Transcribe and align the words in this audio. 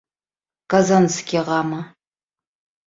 Казанскийғамы? 0.75 1.85